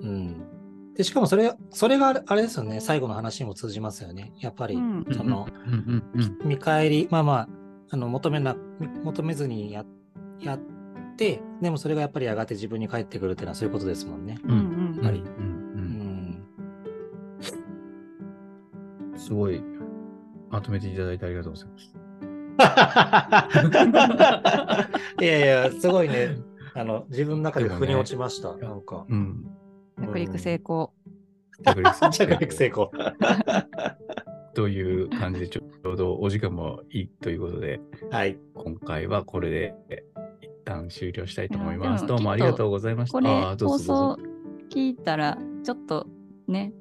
[0.03, 0.52] うん。
[0.97, 4.33] で、しかもそれ、それがあれあれですよね、最後の話にも通じますよね。
[4.41, 5.73] やっぱり、うんその、に。
[5.73, 6.49] うんうんうん。
[6.49, 7.49] 見返り、まあまあ、
[7.91, 8.57] あの求めな、
[9.05, 9.85] 求めずにや
[10.41, 10.61] やっ
[11.17, 14.39] て、でもそれがやっぱりやがて自分に返ってくるっていうのはそういうことですもんね。
[14.45, 15.23] うんうんぱり。
[19.17, 19.63] すごい
[20.51, 21.95] まとめていただいてありがとうございます。
[25.23, 26.37] いやいや、すごいね。
[26.75, 28.57] あの、自分の中で腑に落ちました。
[28.57, 29.07] なんか。
[29.09, 29.47] うん。
[30.13, 30.93] 着陸成功。
[31.65, 32.91] 着陸成功。
[34.55, 38.37] という感じでちょうどお時間もいいということではい。
[38.55, 39.75] 今回はこれで
[40.43, 42.07] 一旦終了したいと思います。
[42.07, 43.19] どうもありがとうございました。
[43.19, 44.23] これあーどう放ぞどうぞ
[44.71, 46.07] 送聞いたらちょっと
[46.47, 46.75] ね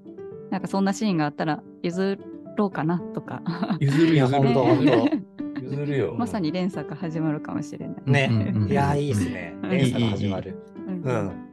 [0.50, 2.18] なんかそんなシーンがあったら譲
[2.58, 3.42] ろうかなとか
[3.80, 6.16] 譲るいや譲るほんとほんと譲るよ。
[6.20, 8.30] まさに連鎖が始まるかもしれない。
[8.30, 8.54] ね。
[8.68, 9.58] いや、いいですね。
[9.64, 10.58] うん連鎖が始まる。
[10.88, 11.51] うんうん。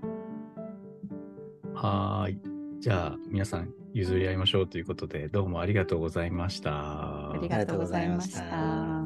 [1.81, 2.39] はい。
[2.81, 7.31] じゃあ皆さん譲り合いましょうということでどうもありがとうございました。
[7.31, 8.98] ありがとうございました。